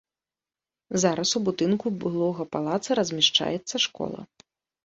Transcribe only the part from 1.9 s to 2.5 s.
былога